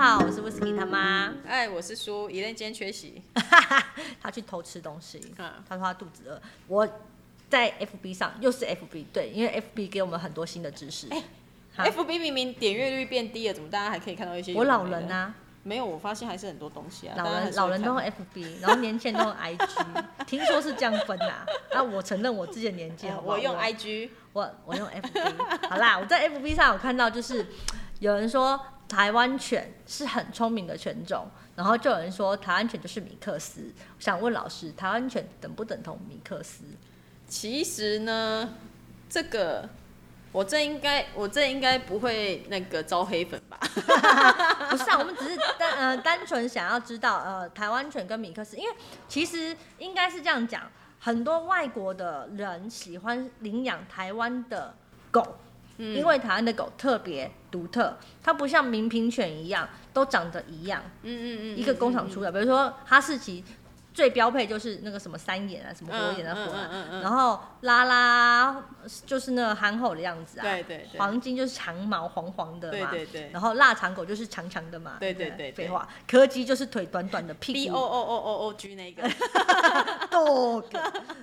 [0.00, 1.30] 好，我是 Whisky 他妈。
[1.46, 3.22] 哎，我是叔，一人今天缺席。
[4.18, 6.40] 他去偷吃东西，嗯他说他肚子饿。
[6.68, 6.88] 我
[7.50, 11.06] 在 FB 上又是 FB，对，因为 FB 给我们很多新的知识。
[11.10, 11.22] 哎
[11.76, 14.54] 哈 FB 明明点阅率变低了，怎么大家还可以看到一些？
[14.54, 15.06] 我老人。
[15.10, 15.34] 啊，
[15.64, 17.14] 没有，我发现还是很多东西啊。
[17.18, 27.44] 老大家还人是会老人都用 FB，然后年轻人都用 IG， 听说是这样分呐、那我承认我自己的年纪好不好我用 IG，我我用 FB，好啦，我在 FB 上有看到，就是
[27.98, 28.58] 有人说
[28.90, 33.72] 台湾犬是很聪明的犬种，然后就有人说台湾犬就是米克斯。
[33.96, 36.64] 我想问老师，台湾犬等不等同米克斯？
[37.28, 38.52] 其实呢，
[39.08, 39.68] 这个
[40.32, 43.56] 我这应该我这应该不会那个招黑粉吧？
[44.70, 48.74] 不是啊，我们只是单呃单纯想要知道呃台湾犬跟米克斯，因为
[49.08, 50.68] 其实应该是这样讲，
[50.98, 54.74] 很多外国的人喜欢领养台湾的
[55.12, 55.36] 狗。
[55.80, 55.96] 嗯。
[55.96, 63.42] 因为台湾的狗特别独特，它不像名品犬一样都长得一样，嗯嗯嗯，一个工厂出来，比如说哈士奇
[63.92, 66.86] 最标配就是那个什么三眼啊，什么火眼啊，嗯火啊，嗯嗯。
[66.92, 68.62] 嗯然后拉拉
[69.04, 70.98] 就是那个憨厚的样子啊，对对对。
[70.98, 73.30] 黄金就是长毛黄黄的嘛，对对对。
[73.32, 75.66] 然后腊肠狗就是长长的嘛，不对对对对。
[75.66, 79.02] 废话，柯基就是腿短短的，B 屁 O 股 O O O O G 那个，
[80.08, 80.64] dog，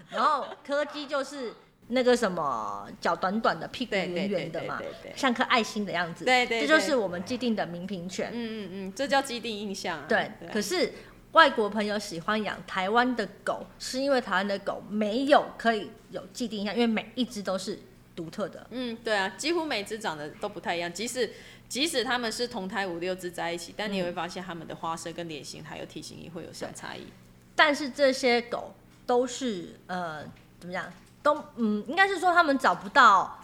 [0.09, 1.53] 然后柯基就是
[1.89, 4.81] 那个什么脚短短的，屁股圆圆的嘛
[5.15, 10.05] 像颗爱心的样子，对对对这就是我们既定的名品犬，嗯嗯嗯，这叫既定印象啊。
[10.09, 10.91] 对，可是
[11.31, 17.79] 外国朋友喜欢养台湾的狗，是因为台湾的狗没有可以有既定印象，因为每一只都是
[18.15, 18.67] 独特的。
[18.71, 21.31] 嗯，对啊，几乎每只长得都不太一样，即使
[21.69, 27.07] 即使他们是同胎五六只在一起，但你也会发现它们的花色跟脸型还有体型也会有小差异。
[27.55, 28.73] 但是这些狗
[29.05, 30.23] 都是呃
[30.59, 30.91] 怎么讲，
[31.27, 33.37] 都嗯，应该是说他们找不到、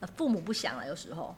[0.00, 1.32] 呃父母不详了，有时候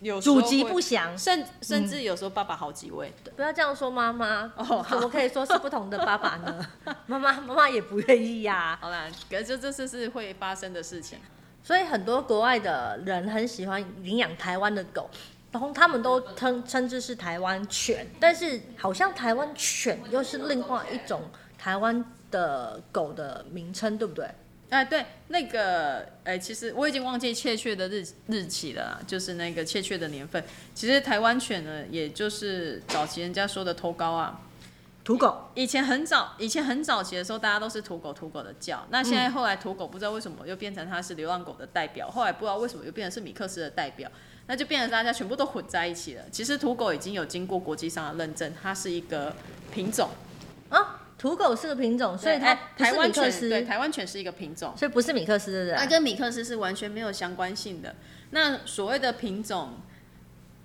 [0.00, 1.16] 有时候祖籍会不详。
[1.18, 6.66] 甚甚至有时候爸爸好几位，不要这样说妈妈，哦 怎么可以说是不同的爸爸呢？
[7.04, 11.18] 妈妈妈妈也不愿意呀、好啦，可是这这是是会发生的事情。
[11.62, 15.10] 所以很多国外的人很喜欢领养台湾的狗，
[15.52, 21.22] 然后他们都称称之是台湾犬，但是好像台湾犬又是另外一种
[21.58, 24.30] 台湾的狗的名称，对不对？
[24.68, 30.42] 哎、对，那个，哎、其实我已经忘记确切的日日期了啦，就是那个确切的年份。
[30.74, 34.40] 其实台湾犬呢，也就是早期人家说的偷高啊，
[35.04, 38.84] 土狗，以前很早，以前很早期的时候，大家都是土狗土狗的叫。
[38.90, 44.10] 那现在后来土狗不知道为什么又变成它是流浪狗的代表，后来不知道为什么又变成是米克斯的代表，
[44.48, 46.24] 那就变成大家全部都混在一起了。
[46.32, 49.32] 其实土狗已经有经过国际上的认证，它是一个
[49.72, 50.25] 品种，啊，
[51.18, 55.76] 土狗是个品种，所以它台湾犬对台湾犬是一个品种，所以不是米克斯，对不对？
[55.78, 57.94] 它跟米克斯是完全没有相关性的。
[58.30, 59.78] 那所谓的品种，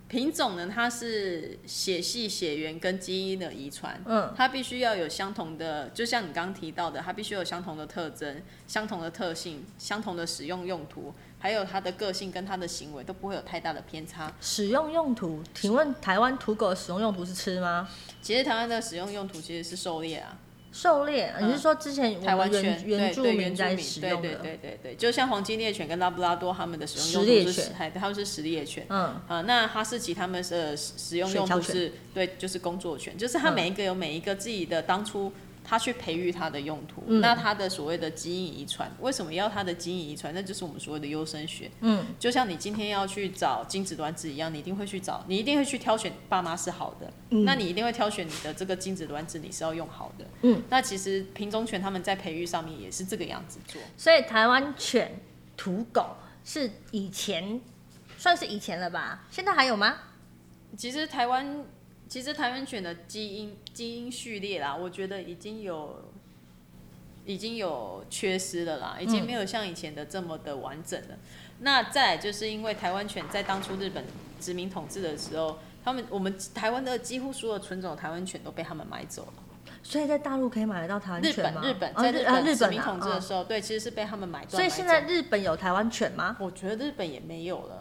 [0.10, 4.02] 品种呢，它是血系、血缘跟基因的遗传。
[4.06, 14.30] 嗯，它必须要有相同的，就像你刚刚提到的，它必须有相同的特征、相同的特性、相同的使用用途，还有它的个性跟它的行为都不会有太大的偏差。
[14.42, 17.88] 使用用途，请问台湾土狗的使用用途是吃吗？
[18.22, 20.38] 其实台湾的使用用途其实是狩猎啊，
[20.72, 21.34] 狩猎？
[21.42, 24.36] 你是说之前台湾原原住民在原住民对对使用的？
[24.36, 28.86] 对对对，就像黄金猎犬跟拉布拉多，他们的使用用途是犬还他们是食猎犬。
[28.90, 35.32] 嗯，啊，那哈士奇他们的使使用用途是对，就是工作犬，就是它嗯每一个有每一个自己的当初
[35.72, 40.34] 他去培育它的用途，嗯那它的所谓的基因遗传，为什么要它的基因遗传？
[40.34, 41.72] 那就是我们所谓的优生学。
[41.80, 50.26] 嗯，就像你今天要去找精子卵子一样，你一定会去找，你一定会去挑选爸妈是好的，嗯那你一定会挑选你的这个精子卵子，你是要用好的。
[50.42, 53.82] 嗯，那其实品种犬他们在培育上面也是这个样子做。
[53.96, 55.22] 所以台湾犬
[55.56, 57.62] 土狗是以前
[58.18, 59.24] 算是以前了吧？
[59.32, 59.96] 现在还有吗？
[60.76, 61.64] 其实台湾，
[62.12, 66.12] 其实台湾犬的基因基因序列啦，我觉得已经有
[67.24, 71.18] 已经有缺失了啦，已经没有像以前的这么的完整了。
[71.60, 74.04] 那再来就是因为台湾犬在当初日本
[74.42, 79.34] 殖民统治的时候，他们我们台湾的几乎所有纯种的台湾犬都被他们买走了。
[79.82, 81.62] 所以在大陆可以买得到台湾日犬吗？
[81.64, 84.50] 本日本哦在日啊日本统治的时候，对，其实是被他们买断。
[84.50, 86.36] 所以现在日本有台湾犬吗？
[86.42, 87.81] 我觉得日本也没有了。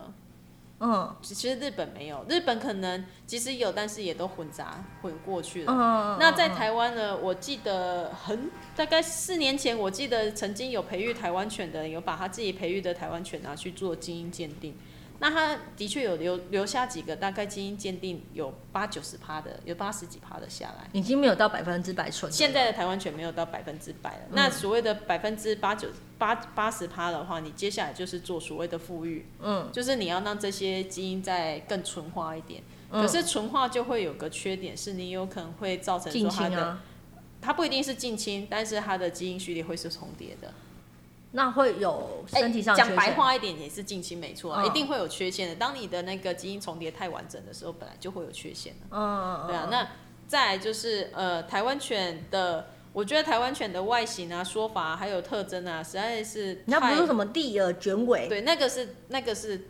[0.81, 5.73] 嗯其实日本没有，日本可能即使有，但是也都混杂混过去了。
[5.73, 7.17] 嗯，那在台湾呢？
[7.17, 14.75] 我记得很大概四年前，我记得曾经有培育台湾犬的人，有把他自己培育的台湾犬拿去做基因鉴定。
[15.21, 20.89] 那他的确有留留下几个，大概基因鉴定有八九十趴的，有八十几趴的下来。
[20.93, 22.33] 已经没有到百分之百纯。
[22.33, 24.21] 现在的台湾犬没有到百分之百了。
[24.33, 32.63] 那所谓的百分之八九八八十趴的话，你接下来就是做所谓的富裕，嗯，就是你要让这些基因再更纯化一点。
[32.91, 36.83] 可是纯化就会有个缺点，是你有可能会造成说它的，啊，
[37.41, 40.53] 它不一定是近亲，但是它的基因序列会是重叠的。
[41.33, 43.13] 那会有身体上讲白。
[43.13, 45.55] 话一点也是近亲没错啊，嗯一定会有缺陷的。
[45.55, 48.87] 当你的那个基因重叠太完整的时候，本来就会有缺陷的。
[48.91, 49.89] 嗯嗯嗯，对啊，那
[50.27, 59.69] 再来就是呃，台湾犬的，我觉得台湾犬的外形啊、说法、还有特征啊，实在是人家不是什么地耳卷尾，对，那个是那个是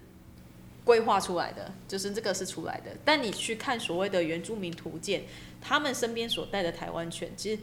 [0.84, 2.90] 规划出来的，就是这个是出来的。
[3.04, 5.24] 但你去看所谓的原住民图鉴，
[5.60, 7.62] 他们身边所带的台湾犬，其实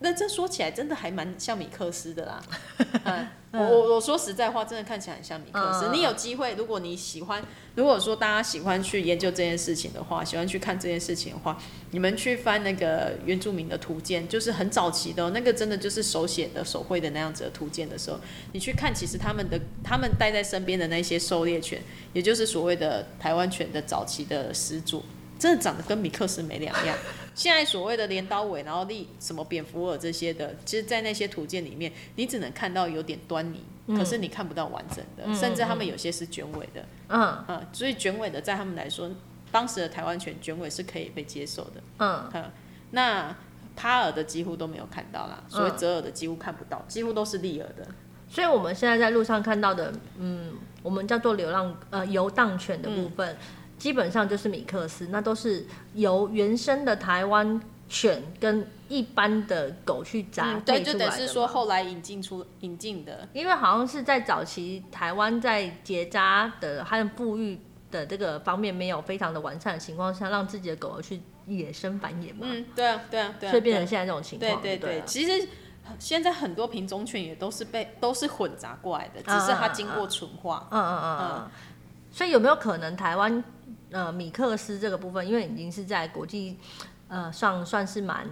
[0.00, 2.42] 那这说起来真的还蛮像米克斯的啦。
[3.52, 5.86] 嗯，我我我说实在话，真的看起来很像米克斯。
[5.88, 7.42] 嗯你有机会，如果你喜欢，
[7.74, 11.58] 如果说大家喜欢去研究这件事情的话，喜欢去看这件事情的话，
[11.90, 18.18] 你们去翻那个原住民的图鉴，就是很早期的哦、那个真的就是手写的、手绘的那样子的图鉴的时候，
[18.52, 21.82] 你去看，其实他们的他们带在身边的那些狩猎犬，
[22.12, 25.04] 也就是所谓的台湾犬的早期的始祖，
[25.38, 26.96] 真的长得跟米克斯没两样。
[27.34, 37.20] 现在所谓的镰刀尾，然后立什么蝙蝠耳这些的，其实，在那些图鉴里面，你只能看到有点端倪，可是你看不到完整的，嗯甚至他们有些是卷尾的，嗯。
[37.22, 39.10] 啊、所以卷尾的在他们来说，
[39.50, 41.82] 当时的台湾犬卷尾是可以被接受的。
[41.98, 42.50] 嗯，嗯，
[42.90, 43.36] 那
[43.76, 47.86] 趴耳的几乎都没有看到啦，所以折耳的几乎看不到，几乎都是立耳的。
[48.28, 53.10] 所以我们现在在路上看到的，嗯，我们叫做流浪呃游荡犬的部嗯。
[53.10, 53.36] 分，
[53.80, 60.92] 基本上就是米克斯，那都是由原生的台湾犬跟一般的狗去杂嗯，对，就。
[60.92, 67.58] 等是说后来引进出引进的，因为好像是在早期台湾在结扎的和富裕
[67.90, 74.60] 的这个方面没有非常的完善的情况下，让自己的狗儿去野生繁衍嘛，嗯，对啊，对啊，对啊，所以变成现在这种情况。
[74.60, 75.48] 对了，对对其实
[75.98, 80.68] 现在很多品种犬也都是被都是混杂过来的，只嗯是它经过纯化。
[80.70, 81.50] 嗯嗯嗯嗯。
[82.12, 83.42] 所以有没有可能台湾
[83.90, 86.56] 呃米克斯这个部分，因为已经是在国际
[87.08, 88.26] 呃上算是蛮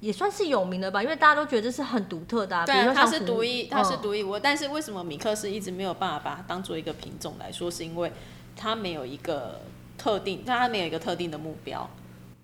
[0.00, 1.02] 也算是有名的吧？
[1.02, 4.40] 因为大家都觉得这是很独特的、啊，对它是独一，它是嗯独一无二。
[4.40, 7.70] 但是为什么米克斯一直没有办法把它当做一个品种来说？
[7.70, 8.12] 是因为
[8.54, 9.62] 它没有一个
[9.96, 11.88] 特定，它没有一个特定的目标。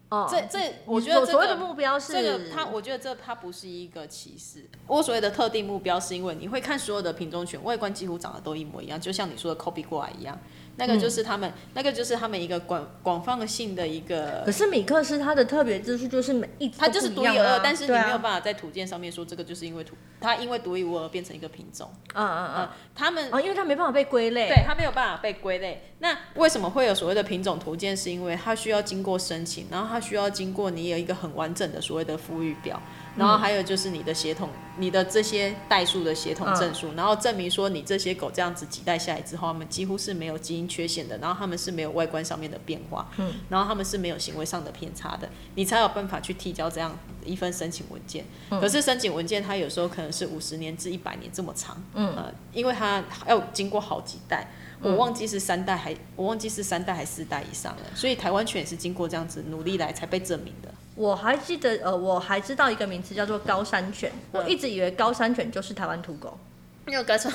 [0.08, 4.68] 哦，这这，我觉得这个所所谓的目标是这个它，我觉得这它不是一个歧视。
[4.86, 10.36] 我所谓的特定目标，是因为你会看所有的品种犬外观几乎长得都一模一样，就像你说的 copy 过来一样。
[10.76, 21.90] 那个就是他们，那个就是他们一个广广泛性的一个可是米克斯它的特别之处就是每一只它就是独一无二，但是你没有办法在图鉴上面说这个就是因为图，它因为独一无二变成一个品种。
[22.14, 24.48] 嗯嗯嗯，他们啊，哦，因为它没办法被归类。
[24.48, 25.92] 对，它没有办法被归类。
[25.98, 27.94] 那为什么会有所谓的品种图鉴？
[27.96, 32.80] 是因为它需要经过申请，然后它需要经过你有一个很完整的所谓的富裕表，
[33.16, 34.48] 然后还有就是你的血统，
[34.78, 48.24] 你的这些代数的血统证书，然后证明说你这些狗这样子几代下来之后，它们几乎是没有基因缺陷的，然后它们是没有外观上面的变化，嗯，然后它们是没有行为上的偏差的，你才有办法去提交这样一份申请文件。
[48.48, 54.48] 可是申请文件它有时候可能是五十年至一百年这么长，嗯呃，因为它要经过好几代。
[54.82, 60.72] 我忘记是三代还，我忘记是三代还是四代以上了，所以台湾犬也是经过这样子努力来才被证明的。
[61.00, 66.38] 我还记得，呃，我还知道一个名词叫做高山犬，我嗯一直以为高山犬就是台湾土狗。
[66.86, 67.32] 因为高山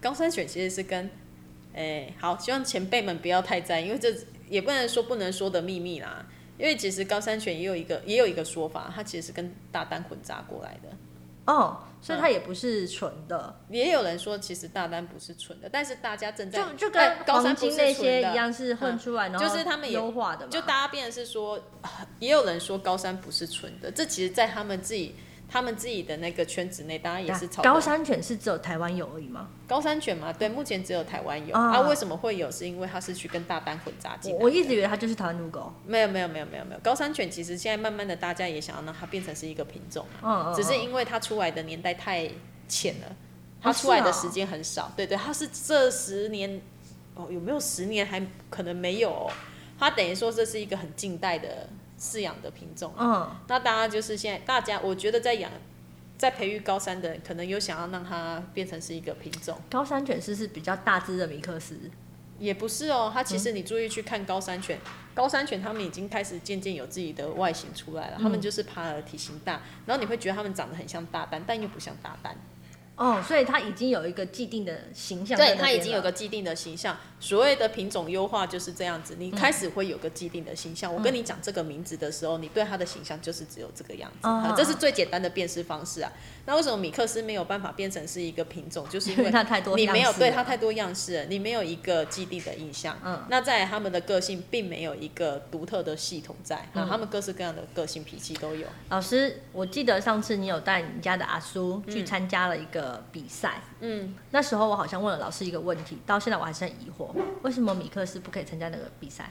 [0.00, 1.10] 高山犬其实是跟，
[1.74, 4.08] 诶、好，希望前辈们不要太在意，因为这
[4.48, 6.24] 也不能说不能说的秘密啦。
[6.56, 10.88] 因为其实高山犬也有一个也有一个说法，它其实是跟大丹混杂过来的。
[11.46, 20.50] 哦，所以它也不是纯的，也有人说，其实大单不是纯的，但是大家正在就就哎跟黄金那些的一样，是混出来，然后就是他们也优化的嘛。
[20.50, 21.58] 就大家变的是说，
[22.18, 25.14] 也有人说高山不是纯的，这其实，在他们自己
[25.54, 29.46] 他们自己的那个圈子内，当然也是高山犬是只有台湾有而已吗？
[29.68, 32.50] 高山犬嘛，对，目前只有台湾有啊啊为什么会有？
[32.50, 34.38] 是因为它是去跟大丹混杂进来。
[34.38, 35.72] 我我一直以为它就是台湾土狗。
[35.86, 42.28] 没有没有没有没有没有，高山犬其实现在慢慢的大家也想要让它变成是一个品种，嗯嗯，只是嗯因为它出来的年代太
[42.66, 43.16] 浅了，
[43.62, 44.90] 它哦出来的时间很少。
[44.96, 46.60] 对对，它是这十年
[47.14, 48.20] 哦，有没有十年还
[48.50, 49.30] 可能没有、哦？
[49.78, 51.68] 它等于说这是一个很近代的
[52.04, 52.92] 饲养的品种。
[52.98, 55.50] 嗯，那大家就是现在大家，我觉得在养。
[56.16, 61.76] 在培育高山的人，可能有想要让它变成是一个品种，高山犬是是比较大只的米克斯。
[62.38, 63.10] 也不是哦。
[63.12, 64.78] 它其实你注意去看高山犬，
[65.12, 68.16] 高山犬它们已经开始渐渐有自己的外形出来了。
[68.20, 72.36] 它们就是趴的体型大，然后你会觉得它们长得很像大丹，但又不像大丹。
[72.96, 76.96] 哦，所以它已经有一个既定的形象对，它已经有个既定的形象。
[77.18, 80.94] 所谓的品种优化就是这样子，你开始会有个既定的形象。
[80.94, 86.12] 我跟你讲这个名字的时候，你对它的形象就是只有这个样子，这是最简单的辨识方式啊。
[86.46, 88.86] 那为什么米克斯没有办法变成是一个品种？
[88.90, 92.96] 就是因为 它太多你没有对它太多样式了，你没有一个既定的印象。
[93.02, 98.66] 嗯那在他们的个性并没有一个独特的系统在，嗯啊，他们各式各样的个性脾气都有。
[98.90, 107.10] 老师，我记得上次你有带你家的阿叔去参加了一个比赛，嗯，那时候我好像问了老师一个问题，到现在我还是很疑惑，
[107.42, 109.30] 为什么米克斯不可以参加那个比赛？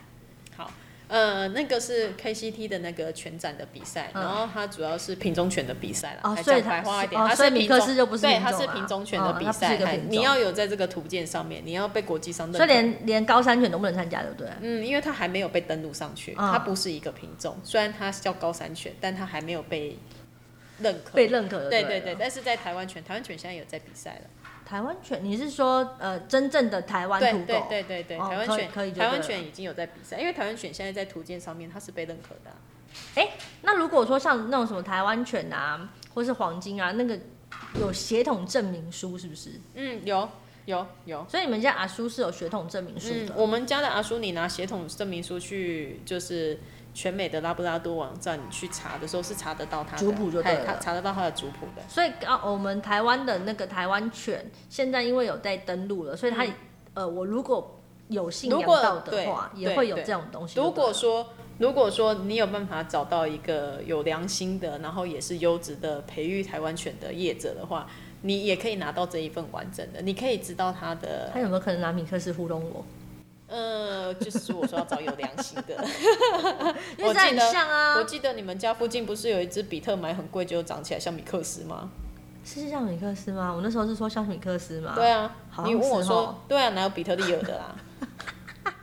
[0.55, 0.71] 好，
[1.07, 6.29] 呃，那个是 KCT 的那个拳展的比赛，嗯然后它主要是品种犬的比赛啦。
[6.35, 14.49] 还哦所以讲白它话一点，哦所以它是米克斯就不是对，品种啊它是品种犬的比哦它不是赛，哎一个品种你要有在这个图鉴上面，你要被国际上认以连连高山犬都不能参加，对不对？
[14.61, 19.97] 嗯，因为它还没有被登录上去，嗯它不是一个品种，虽然它叫高山犬，但它还没有被
[20.79, 21.13] 认可。
[21.13, 21.69] 被认可的。
[21.69, 24.29] 对对对对，但是在台湾犬，台湾犬现在有在比赛了。
[24.65, 27.45] 台湾犬，你是说呃真正的台湾土狗？
[27.69, 32.57] 对对对对，哦台湾犬可以就台湾犬已经有在比赛，因为台湾犬现在在图鉴上面它是被认可的啊、
[33.63, 37.19] 那如果说像那种什么台湾犬啊，或是黄金啊，那个
[37.79, 39.59] 有血统证明书是不是？
[39.73, 40.29] 嗯，有
[40.65, 41.25] 有有。
[41.27, 46.59] 所以你们家阿叔是有血统证明书嗯的。，我们家的阿叔，你拿血统证明书去，就是
[46.93, 51.81] 全美的拉布拉多网站，你去查的时候是查得到它的族谱就对查得到它的族谱的。
[51.87, 56.45] 所以啊，我们台湾的那个台湾犬，现在因为有在登录了，所以它、
[56.93, 60.59] 呃，我如果有幸嗯如果养到的话，也会有这种东西。
[60.59, 67.87] 如果说如果说你有办法找到一个有良心的，然后也是优质的培育台湾犬的业者的话，
[68.21, 72.85] 你也可以拿到这一份完整的，你可以知道它的他有没有可能拿米克斯糊弄我？
[73.47, 75.75] 呃，就是我说要找有良心的。
[76.97, 81.89] 因为这很我记得像啊我，记得你们家附近不是有一只比特买很贵，就长起来像米克斯吗？
[82.45, 83.53] 是像米克斯吗？
[83.53, 84.93] 我那时候是说像米克斯吗？
[84.95, 85.33] 对啊，
[85.65, 87.75] 你问我说，对啊，哪有比特利有的啦？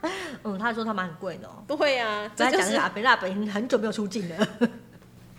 [0.43, 1.63] 嗯，他说他蛮很贵的哦。
[1.67, 4.47] 对啊，这就是再讲一下，阿北辣北很久没有出镜了。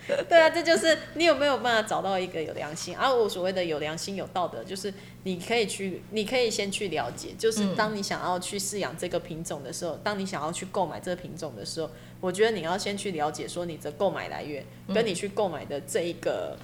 [0.28, 3.12] 对啊，这就是你有没有办法找到一个有良心啊？
[3.12, 4.92] 我所谓的有良心、有道德，就是
[5.22, 11.90] 你可以去，你可以先去了解，就是嗯当你想要去饲养这个品种的时候，当你想要去购买这个品种的时候，
[12.20, 16.56] 我觉得你要先去了解说你的购买来源，嗯跟你去购买的这一个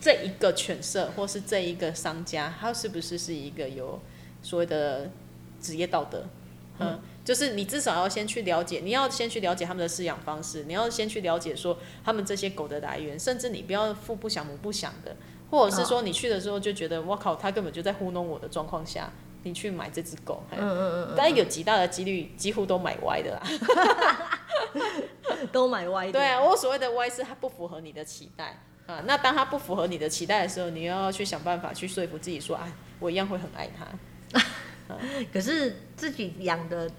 [0.00, 3.98] 这一个犬舍或是这一个商家，他是不是是一个有
[4.42, 5.10] 所谓的
[5.60, 6.24] 职业道德？
[6.78, 15.14] 嗯，就是你至少要先去了解，你要先去了解他们的饲养方式，你要先去了解说他们这些狗的来源，甚至你不要父不想母不想的，
[15.50, 19.12] 或者是说你去的时候就觉得我靠，他根本就在糊弄我的状况下，
[19.44, 23.42] 你去买这只狗，嗯嗯嗯，但有极大的几率几乎都买歪的啦。
[25.50, 26.12] 都买歪的。
[26.12, 29.02] 对啊，我所谓的歪是它不符合你的期待啊。
[29.06, 33.86] 那当它不符合你的期待的时候，你又要去想办法去说服自己说，哎，我一样会很爱它。
[35.32, 36.90] 可是自己养的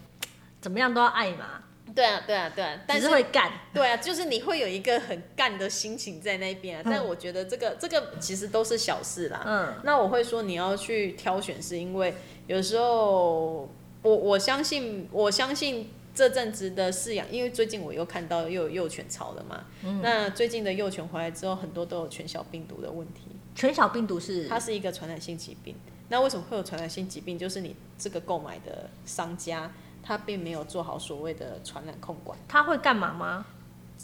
[0.63, 1.61] 怎么样都要爱嘛，
[1.93, 3.51] 对啊，对啊，对啊，但是是会干。
[3.73, 9.43] 对啊，就是你会有一个很干的心情在那边、啊，但我觉得这个这个其实都是小事啦。
[9.45, 12.15] 嗯，那我会说你要去挑选，是因为
[12.47, 13.69] 有时候
[14.01, 19.65] 我我相信我相信这阵子的饲养，因为最近我又看到又有幼犬潮了嘛。
[20.01, 25.75] 那最近的幼犬回来之后，很多都有犬小病毒的问题，犬小病毒是它是一个传染性疾病。
[26.09, 27.39] 那为什么会有传染性疾病？
[27.39, 29.71] 就是你这个购买的商家，
[30.03, 33.45] 他并没有做好所谓的传染控管，他会干嘛吗？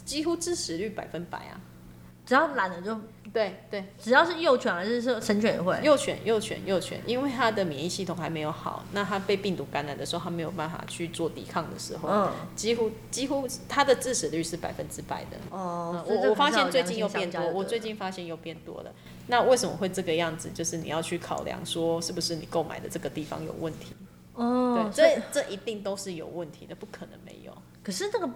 [0.04, 1.60] 几乎致死率百分百啊。
[2.26, 2.96] 只要懒了就，
[3.32, 5.76] 对对，只要是幼犬还是说成犬也会。
[5.82, 15.36] 幼犬幼犬幼犬，因为它的免疫系统还没有好，那它被病毒感染的时候，它没有办法去做抵抗的时候，嗯，几乎几乎它的致死率是百分之百的。
[15.50, 18.92] 哦我我发现最近又变多，我最近发现又变多了。
[19.26, 20.50] 那为什么会这个样子？
[20.54, 23.96] 就是你要去考量说，是不是你购买的这个地方有问题？
[24.40, 27.52] 哦，对，所以这这一定都是有问题的，不可能没有。
[27.82, 28.28] 可是这个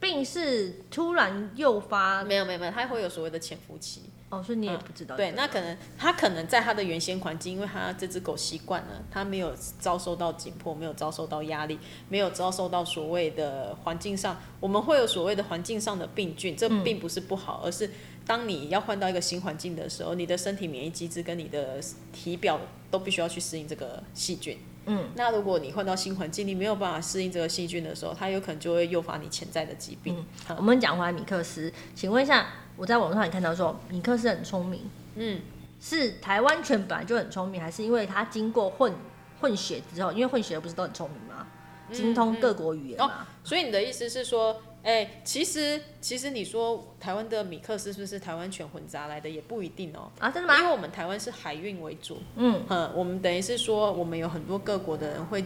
[0.00, 4.02] 病是突然诱发没有没有没有，它会有所谓的潜伏期。
[4.30, 11.78] 哦，所以你也不知道、对，那可能它可能在它的原先环境，因为它这只狗习惯了，它没有遭受到紧迫，没有遭受到压力，
[12.10, 17.90] 没有遭受到所谓的环境上，我们会有所谓的环境上的病菌，这嗯并不是不好，而是
[18.26, 21.80] 当你要换到一个新环境的时候，你的身体免疫机制跟你的
[22.12, 22.60] 体表
[22.90, 24.58] 都必须要去适应这个细菌。
[24.88, 30.24] 嗯，那如果你换到新环境，你没有办法适应这个细菌的时候，它有可能就会诱发你潜在的疾病。
[30.46, 34.80] 好我们讲回来米克斯，请问一下，我在网络上也看到说米克斯很聪明，
[35.14, 35.40] 嗯，
[35.80, 38.92] 是台湾犬本来就很聪明，还是因为它经过混
[39.40, 41.46] 混血之后，因为混血不是都很聪明吗？
[41.90, 43.26] 精通各国语言嘛？
[43.42, 50.10] 所以你的意思是说，哎、其实其实你说台湾的米克斯是不是台湾犬混杂来的，也不一定哦。
[50.18, 50.58] 啊，真的吗？
[50.58, 55.44] 因为我们台湾是海运为主，嗯，嗯，我们等于是说，我们有很多各国的人会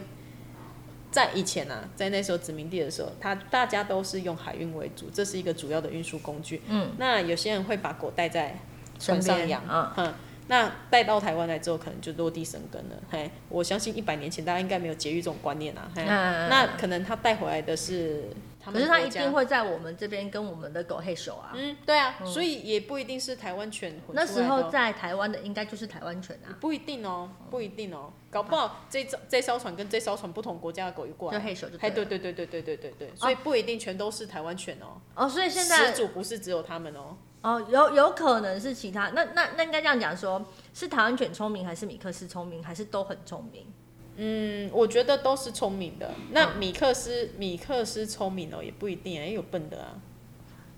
[1.11, 6.61] 在以前啊，在那时候殖民地的时候，他大家都是用海运为主，这是一个主要的运输工具。
[6.67, 8.57] 嗯，那有些人会把狗带在
[8.99, 10.13] 船上养，嗯嗯，
[10.47, 12.95] 那带到台湾来之后，可能就落地生根了。
[13.11, 15.91] 嘿，我相信一百年前大家应该没有节育这种观念啊。
[15.95, 21.51] 嘿，嗯那可能他带回来的是他可是它一定会在我们这边跟我们的狗黑手啊。
[21.55, 31.89] 嗯，对啊，所以也不一定是台湾犬混那时候在台湾的应该就是台湾犬啊，不一定哦，不一定哦，搞不好这艘这艘船跟这艘船不同国家的狗一过来，就黑手就哎。
[31.89, 40.43] 对对对对对对对对，所以不一定全都是台湾犬哦，哦，所以现在始祖不是只有他们哦，哦，有有可能是其他，那那那应该这样讲说，
[40.73, 43.71] 是台湾犬聪明，还是米克斯聪明，还是都很聪明？
[44.17, 46.11] 嗯，我觉得都是聪明的。
[46.31, 49.95] 那米克斯米克斯聪明哦，也不一定啊，也有笨的啊。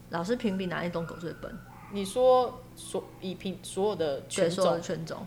[0.09, 1.51] 老师评比哪一种狗最笨？
[1.91, 5.25] 你说所以评所有的对，犬种犬种。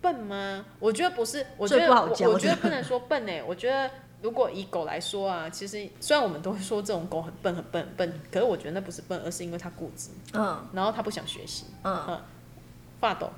[0.00, 0.64] 笨吗？
[0.78, 1.90] 我觉得不是，我觉得
[2.28, 3.90] 我觉得不能说笨哎、我觉得
[4.22, 11.64] 如果以狗来说啊，其实虽然我们都会说这种狗很笨很笨很笨，可是我觉得那不是笨，而是因为它固执，嗯然后它不想学习。
[11.82, 12.20] 嗯，
[13.00, 13.28] 发抖，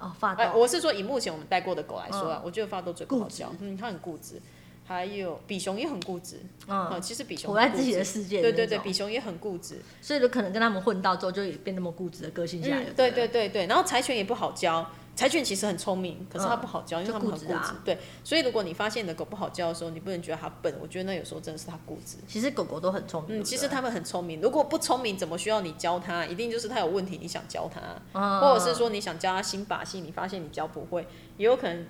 [0.00, 0.34] 哦，发。
[0.54, 4.40] 我是说以目前我们带过的狗来说啊，我觉得发抖最不好教，嗯，它很固执。
[4.86, 14.84] 还有比熊也很固执，嗯，嗯，其实比熊活在自己的世界的对对对，比熊也很固执，所以就可能跟他们混到之后，就也变那么固执的个性下来对对对对，然后柴犬也不好教，
[15.16, 17.82] 柴犬其实很聪明，可是它不好教，因为它们很固固执啊。
[17.84, 22.16] 对，所以如果你发现你的狗不好教的时候，你不能觉得它笨，我觉得那有时候真的是它固执。
[22.26, 23.40] 其实狗狗都很聪明。
[23.40, 26.24] 嗯，其实它们很聪明，如果不聪明，怎么需要你教它？
[26.24, 27.80] 一定就是它有问题，你想教它，
[28.18, 31.86] 嗯或者是说你想教它新把戏，你发现你教不会，也有可能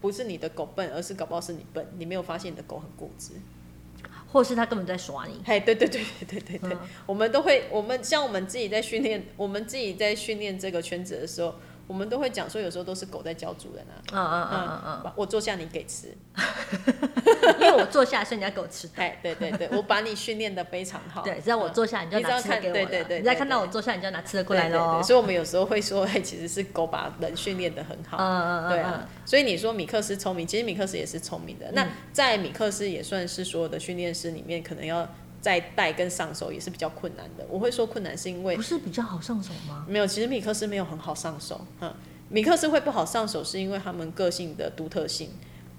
[0.00, 3.34] 不是你的狗笨，而是搞不好是你笨，你没有发现你的狗很固执。
[4.32, 5.38] 或是他根本在耍你。
[5.44, 11.54] 嘿， 对对对对对对对，嗯我们都会，我们像我们自己在训练，我们自己在训练这个圈子的时候，
[11.92, 14.00] 我们都会讲说，有时候都是狗在教主人啊。
[14.12, 16.16] 嗯嗯嗯嗯嗯我坐下，你给吃。
[16.34, 16.42] 嗯，
[17.60, 18.94] 因为我坐下来，所以你要给我吃的。
[19.02, 21.20] 哎，对对对，我把你训练的非常好。
[21.20, 25.02] 对，只要我坐下，你就拿吃的给我对对对你再看到我坐下，你就拿吃的对过来喽。
[25.02, 28.16] 所以我们有时候会说，哎，其实是狗把人训练的很好。
[28.16, 31.66] 嗯嗯嗯，对啊，所以你说米克斯聪明，其实米克斯也是聪明的。
[31.66, 35.06] 嗯那在米克斯也算是所有的训练师里面，可能要
[35.42, 37.44] 在带跟上手也是比较困难的。
[37.50, 39.84] 我会说困难是因为不是比较好上手吗？
[39.86, 41.92] 没有，其实米克斯没有很好上手，嗯，
[42.30, 45.28] 米克斯会不好上手是因为他们个性的独特性。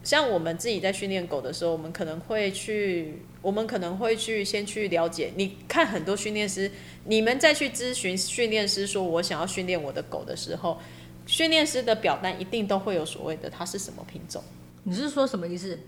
[0.03, 5.31] 像我们自己在训练狗的时候，我们可能会去，我们可能会去先去了解。
[5.37, 6.69] 你看很多训练师，
[7.05, 10.77] 你们再去咨询训练师说，我想要训练我的狗的时候，
[11.25, 14.43] 训练师的表单一定都会有所谓的它是什么品种。
[14.83, 15.79] 你是说什么意思？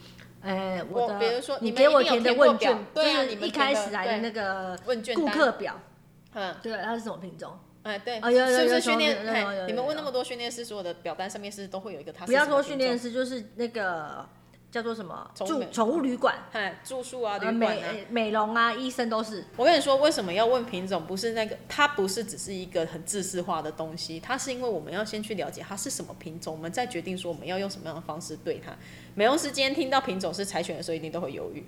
[0.45, 5.79] 哎，我的，比如说你给我填的问卷，就是一对啊你们填的开始来的那个问卷单顾客表，
[6.35, 7.57] 嗯，对，它是什么品种？
[7.81, 9.17] 哎，对，哦有有是不是训练？
[9.67, 14.23] 你们问那么多训练师，所有的表单上面是都会有一个它是不要说训练师，就是那个
[14.75, 17.93] 叫做什么住宠物旅馆、嗨，住宿啊，呃旅馆啊。
[17.93, 19.41] 美美容啊、医生都是。
[19.55, 21.05] 我跟你说，为什么要问品种？
[21.07, 28.75] 不是那个，它不是只是一个很自私化的东西，它是因为我们要先去了解它是什么品种，我们再决定说我们要用什么样的方式对它。
[29.13, 31.63] 美容师今天听到品种是柴犬的时候，一定都会犹豫。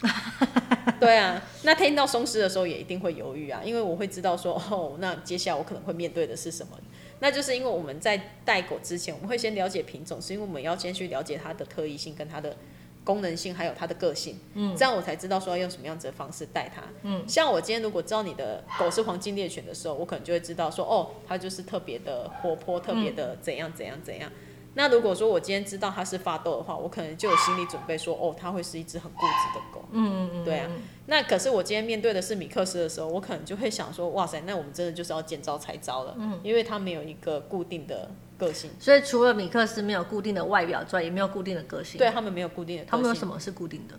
[0.98, 6.72] 对啊，那听到松狮的时候也一定会犹豫啊，因为我会知道说，哦，那接下来我可能会面对的是什么。
[7.20, 12.56] 那就是因为我们在带狗之前，我们会先了解品种，是因为我们要先去了解它的特异性跟它的
[13.04, 14.38] 功能性，还有它的个性。
[14.54, 16.82] 嗯，这样我才知道说要用什么样子的方式带它。
[17.02, 24.30] 嗯，像我今天如果知道你的狗是黄金猎犬的时候，我可能就会知道说，哦，它就是特别的活泼，特别的怎样怎样怎样。
[24.74, 29.84] 那如果说我今天知道它是发豆的话，我可能就有心理准备说，哦，它会是一只很固执的狗。
[29.90, 30.70] 嗯嗯嗯，对啊，
[31.06, 41.98] 那可是我今天面对的是米克斯的时候，我可能就会想说，哇塞，那我们真的就是要见招拆招了，嗯，因为它没有一个固定的个性，所以除了米克斯没有固定的外表之外，也没有固定的个性。
[41.98, 43.98] 对，他们没有固定的个性，他们有什么是固定的？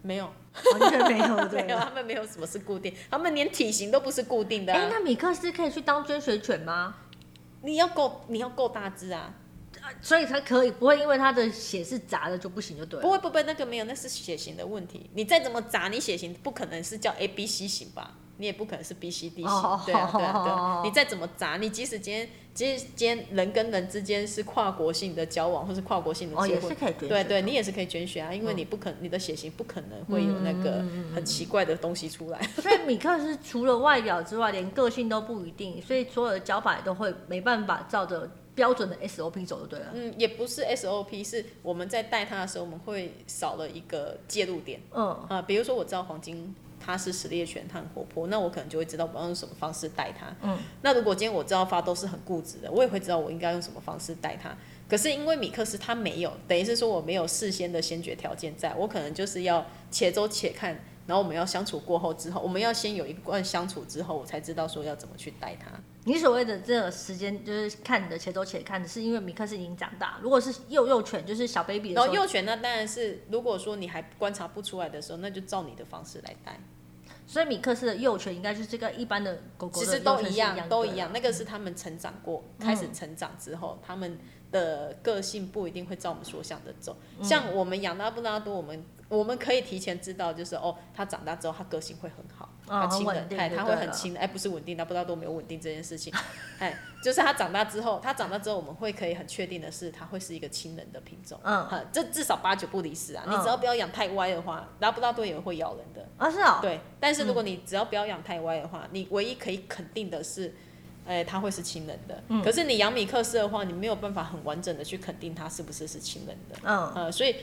[0.00, 0.30] 没有，
[0.80, 4.88] 完全没有，对 没有，他们没有什么是固定，他们连体型都不是固定的、哎、啊。
[4.90, 6.94] 那米克斯可以去当捐血犬吗？
[7.62, 9.34] 你要够，你要够大只啊！
[10.00, 13.02] 所以它可以，不会因为他的血是杂的就不行，就对了。
[13.02, 15.08] 不会不会，那个没有，那是血型的问题。
[15.14, 18.14] 你再怎么杂，你血型不可能是叫 A B C 型吧？
[18.40, 20.88] 你也不可能是 B C D 型，哦对啊对啊对。
[20.88, 26.76] 你再怎么杂，你即使今天即使今天人跟人之间是跨国性的交往，或是跨国性的哦，结婚。
[27.00, 32.40] 对对，你也是可以捐血啊，因为你不可你的血型不可能会有那个很奇怪的东西出来。
[32.62, 39.92] 所以米克是除了外表之外，连个性都不一定，所以所有的脚法也都会没办法照着标准的 SOP 走就对了。
[39.94, 44.80] 嗯，也不是 SOP，是我们在带他的时候，我们会少了一个介入点。
[44.92, 50.34] 嗯，啊，比如说我知道黄金它是实力犬，它很活泼，那我可能就会知道我要用什么方式带它。
[50.42, 54.56] 嗯，那如果今天我知道发都是很固执的，我也会知道我应该用什么方式带它。
[54.88, 60.72] 可是因为米克斯他没有，等于是说我没有事先的先决条件在，我可能就是要且走且看，
[61.06, 65.70] 然后我们要相处过后之后，我们要先有一段相处之后，我才知道说要怎么去带它。
[66.08, 70.18] 你所谓的这个时间，就是看你的且走且看，是因为米克斯已经长大。
[70.22, 76.58] 如果是幼幼犬，就是小 baby 的时候，然后幼犬那当然是，如果说你还观察不出来的时候，那就照你的方式来带。
[77.26, 81.12] 所以米克斯的幼犬应该就是这个一般的狗狗的其实都一样，都一样。
[81.12, 84.18] 那个是他们成长过，开始成长之后，他们
[84.50, 86.96] 的个性不一定会照我们所想的走。
[87.22, 96.12] 像我们养拉布拉多，我们我们可以提前知道，就是哦，他长大之后，他个性会很好，哦很它亲人，哎，稳定就它会很亲的，哎，不是稳定，他不知道多没有稳定这件事情，
[96.60, 101.38] 哎，就是他长大之后，他长大之后，我们会可以很确定的是，他会是一个亲人的品种。
[101.42, 103.24] 嗯哈，这至少八九不离十啊！
[103.26, 106.06] 你嗯只要不要养太歪的话，拉布拉多也会咬人的。
[106.18, 110.54] 啊是哦，对，但是如果你只要不要养太歪的话，你唯一可以肯定的是，
[111.06, 112.22] 哎、它会是亲人的。
[112.28, 116.56] 嗯可是你养米克斯的话，你没有办法很完整的去肯定它是不是是亲人的。
[116.64, 117.36] 嗯呃，所以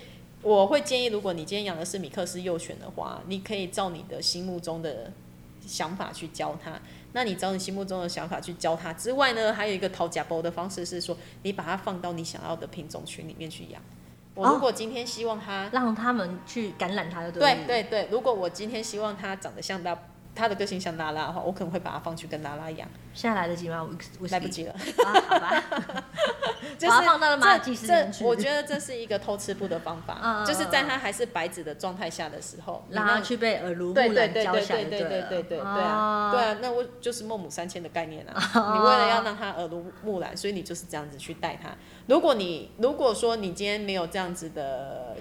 [0.45, 5.11] 我会建议，如果你今天养的是米克斯幼犬的话，你可以照你的心目中的
[5.65, 6.79] 想法去教它。
[7.13, 13.81] 那你照你心目中的想法去教它之外呢，还有一个讨假包的方式是说，你把它放到你想要的品种群里面去养。
[14.35, 17.41] 我如果今天希望它让他们去感染它就对。
[17.41, 19.97] 对对对，如果我今天希望它长得像拉，
[20.35, 23.87] 它的个性像拉拉的话，我可能会把它放去跟拉拉养，现在来得及吗？
[24.19, 24.73] 我来不及了。
[24.73, 25.63] 啊，好吧，
[26.77, 38.33] 就是放到了马这技师园去这，我觉得这是一个偷吃布的方嗯法，嗯就是在它还是白纸的状态下的时候，你让它去被耳濡目对对染教下对对对对对对对对哦啊，对啊，那我就是孟母三迁的概念啊。
[38.73, 41.69] 你为了要让它耳濡目染，所以你就是这样子去带它。
[42.07, 45.15] 如果你如果说你今天没有这样子的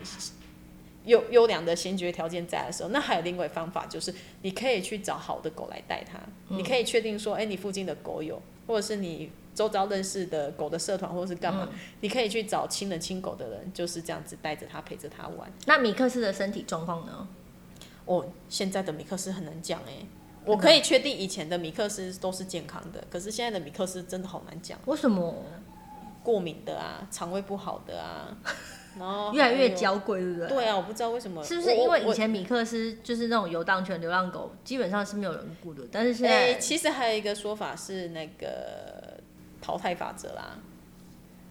[1.05, 6.19] 优优良的先决条件在的时候，那还有另外方法，就是你可以去找好的狗来带它。
[6.49, 15.53] 嗯你可以确定说，哎、你附近的狗友，或者是你周遭认识的狗的社团，或者是干嘛，嗯你可以去找亲人亲狗的人，就是这样子带着它陪着它玩。
[15.67, 17.29] 那米克斯的身体状况呢？
[18.05, 20.07] 哦，现在的米克斯很难讲哎。
[20.47, 25.35] 我可以确定以前的米克斯都是健康的，可是现在的米克斯真的好难讲，为什么
[26.23, 28.37] 过敏的啊，肠胃不好的啊，
[28.99, 29.75] 然后越来越。
[29.75, 30.49] 娇贵，对不对？
[30.49, 39.19] 对啊，我不知道为什么，是不是因为以前米克斯就是那种游荡犬、流浪狗，基本上是没有人顾的，但是现哎、在其实还有一个说法是那个
[39.61, 40.59] 淘汰法则啦，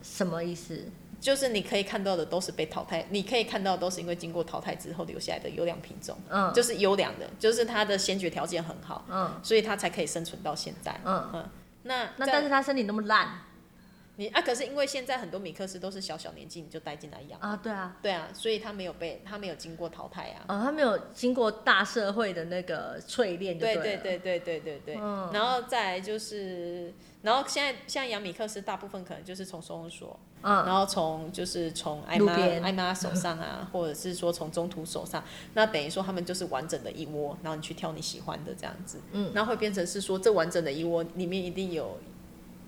[0.02, 0.86] 什么意思？
[1.20, 10.98] 就是你可以看到的都是被淘汰，你可以看到的都是因为经过淘汰之后留下来的优良品种，嗯就是优良的，就是它的先决条件很好，嗯所以它才可以生存到现在。
[11.04, 11.46] 嗯，
[11.84, 13.42] 那那但是它身体那么烂
[14.16, 17.40] 你啊，可是因为现在很多米克斯都是小小年纪你就带进来养。
[17.40, 35.24] 啊，对啊，对啊，所以他没有被他没有经过淘汰啊，啊、哦，他没有经过大社会的那个淬炼，对对对对对对对，嗯、然后再就是，然后现在像养米克斯，大部分可能就是从收容所，嗯，然后从就是从艾妈艾妈手上啊，或者是说从中途手上，
[35.56, 41.98] 那等于说他们就是完整的一窝，然后你去挑你喜欢的这样子，嗯，那会变成是说这完整的一窝里面一定有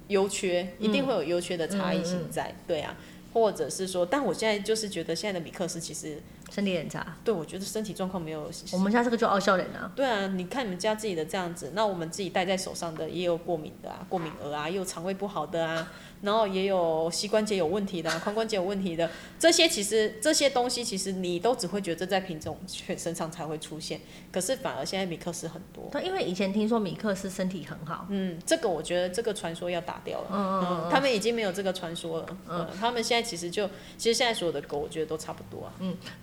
[0.08, 2.98] 优缺，一定会有优缺的差异嗯性在，对啊，
[3.34, 6.18] 或者是说，但我现在就是觉得现在的米克斯其实
[6.52, 7.16] 身体检查。
[7.24, 24.00] 对我觉得身体状况没有我们家这个就傲笑脸啊，对啊，你看你们家自己的这样子，那我们自己戴在手上的也有过敏的啊，过敏儿啊，也有肠胃不好的啊，然后也有膝关节有问题的、啊，髋关节有问题的，这些其实这些东西其实你都只会觉得在品种犬身上才会出现，
[24.32, 25.90] 可是反而现在米克斯很多。
[25.92, 30.28] 对，因为以前听说米克斯身体很好，嗯，这个我觉得这个传说要打掉了。
[30.32, 32.38] 嗯嗯嗯嗯，他们已经没有这个传说了。
[32.48, 35.74] 嗯，他们现在其实就，其实现在所有的狗，我觉得都差不多啊。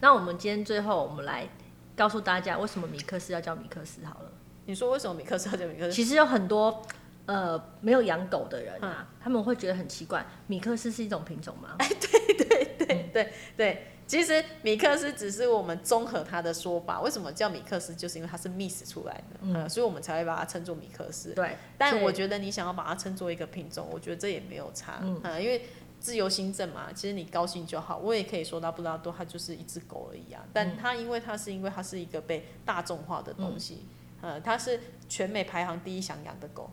[0.00, 1.48] 那我们今天最后我们来
[1.96, 4.32] 告诉大家，为什么米克斯要叫米克斯好了。
[4.66, 5.92] 你说为什么米克斯要叫米克斯？
[5.92, 6.82] 其实有很多
[7.26, 11.76] 呃没有养狗的人啊，嗯他们会觉得很奇怪，米克斯是一种品种吗？
[11.78, 17.00] 哎对对对对对，其实米克斯只是我们综合它的说法。
[17.00, 17.94] 为什么叫米克斯？
[17.94, 21.32] 就是因为它是 miss 出来的，嗯、所以我们才会把它称作米克斯。
[21.34, 25.66] 对，但我觉得你想要把它称作一个品种，我觉得这也没有差，嗯因为
[26.02, 27.96] 自由新政嘛，其实你高兴就好。
[27.96, 33.86] 我也可以说拉布拉多它就是一只狗而已啊，但它因为它是因为它是一个被大众化的东西，
[34.20, 36.68] 呃，它是全美排行第一想养的狗，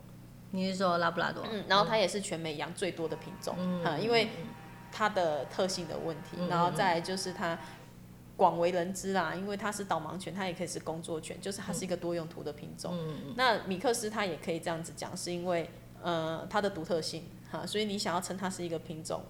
[0.50, 1.44] 你是说拉布拉多？
[1.48, 4.30] 嗯，然后它也是全美养最多的品种，嗯，因为
[4.90, 7.56] 它的特性的问题，嗯然后再来就是它
[8.36, 12.92] 广为人知啦，因为它是导盲犬，它也可以是工作犬，就是它是一个多用途的品种。
[12.98, 13.34] 嗯。
[13.36, 15.70] 那米克斯它也可以这样子讲，是因为
[16.02, 19.22] 呃它的独特性哈，所以你想要称它是一个品种，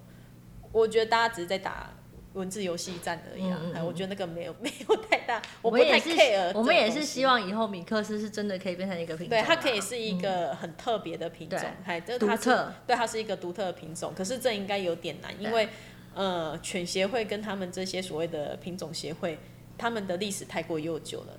[0.72, 1.90] 我觉得大家只是在打
[2.35, 3.59] 文字游戏战而已啊。
[3.61, 6.52] 嗯嗯嗯哎我觉得那个没有 没有太大，我不太我们也是 care。
[6.54, 7.26] 我们也是希。
[7.26, 14.12] 望以后米克斯是真的可以变成一个品种啊，对，它可以是一个很特别的品种对，还这它是独特对，它是一个独特的品种。
[14.16, 15.68] 可是这应该有点难，因为
[16.14, 19.38] 呃，犬协会跟他们这些所谓的品种协会，
[19.78, 21.37] 他们的历史太过悠久了。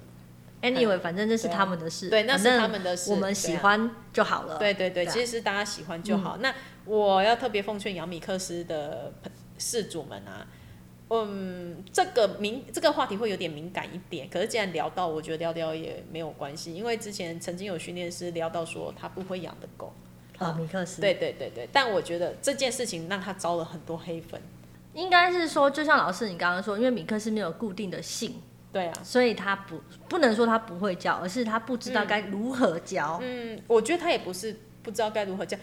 [0.62, 4.58] Anyway， 反正这是他们的事，对那是他们的事我们喜欢就好了。
[4.58, 6.38] 对对对，其实是大家喜欢就好。
[6.38, 6.54] 那
[6.86, 9.12] 我要特别奉劝杨米克斯的
[9.58, 10.46] 事主们啊，
[11.10, 19.94] 嗯，这个敏这个话题会有点敏感一点，可是既然聊到，我觉得聊聊也没有关系，因为之前曾经有训练师聊到说他不会养的狗，
[20.38, 24.42] 啊，米克斯，对对对对，但我觉得这件事情让他招了很多黑粉，
[24.94, 28.42] 应该是说，就像老师你刚刚说，因为米克斯没有固定的姓，
[28.72, 33.20] 对啊，所以他不不能说他不会教，而是他不知道该如何教。
[33.22, 35.58] 嗯，我觉得他也不是不知道该如何教，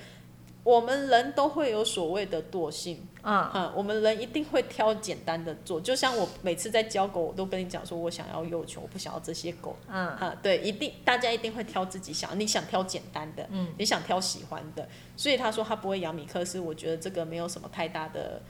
[0.63, 3.07] 我们人都会有所谓的惰性。
[3.23, 9.77] 嗯，嗯，我们人一定会挑简单的做，就像我每次在教狗，我都跟你讲说，我想要幼犬，我不想要这些狗。
[9.89, 18.41] 嗯，啊，对，一定大家一定会挑自己想，你想挑简单的，嗯，你想挑喜欢的，所以他说他不会养米克斯，我觉得这个没有什么太大的，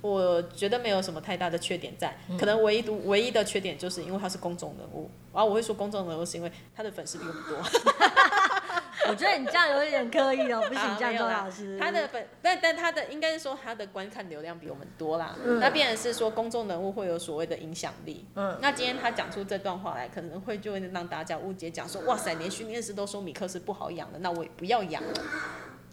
[0.00, 7.56] 我觉得没有什么太大的缺点在，嗯可能唯一独唯一的缺点就是因为他是公众人物，然后我会说公众人物是因为他的粉丝比我们多，
[9.08, 11.78] 我觉得你这样有点刻意哦，不行 啊，这样周老师。
[11.78, 15.36] 他的粉，但但他的应该是说他的观看流量比我们多啦。
[15.44, 18.26] 嗯那变然是说公众人物会有所谓的影响力。
[18.36, 25.08] 嗯，那今天他讲出这段话来，可能会就会让大家误解，讲说哇塞，连训练师都说米克斯不好养的，那我也不要养了。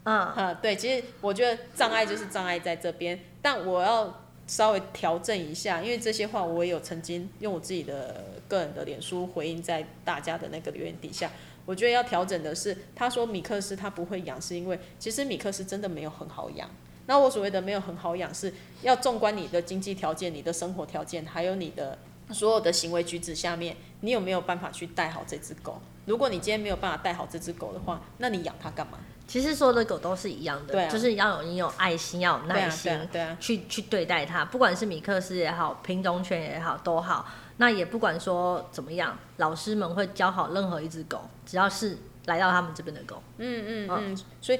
[0.03, 4.13] 嗯，啊，对，其实我觉得障碍就是障碍在这边，但我要
[4.45, 11.31] 稍微调整一下，因为这些话我也有曾经用我自己的个人的脸书回应在大家的那个留言底下。
[11.65, 16.69] 我觉得要调整的是，他说米克斯他不会养，是因为其实米克斯真的没有很好养。
[17.05, 21.97] 那我所谓的没有很好养，是要纵观你的经济条件、你的生活条件，还有你的
[22.31, 25.79] 所有的行为举止下面，你有没有办法去带好这只狗？
[26.07, 28.97] 如果你今天没有办法带好这只狗的话，那你养它干嘛？
[29.27, 33.37] 其实所有的狗都是一样的，对啊就是要有你有爱心，要有耐心，对啊，对啊。
[33.41, 37.25] 去去对待它，不管是米克斯也好，品种犬也好，都好。
[37.57, 43.21] 那也不管说怎么样，老师们会教好任何一只狗，只要是来到他们这边的狗。
[43.37, 44.59] 嗯嗯嗯，所以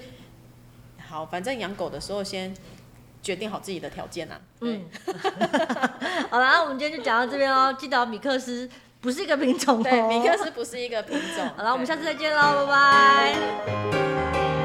[1.07, 2.53] 好，反正养狗的时候先
[3.23, 4.37] 决定好自己的条件啊。
[4.59, 4.83] 嗯，
[6.29, 7.71] 好啦，那我们今天就讲到这边哦。
[7.71, 9.83] 记得米克斯不是一个品种哦。
[9.83, 11.49] 对，米克斯不是一个品种。
[11.55, 14.56] 好了，我们下次再见喽，拜拜。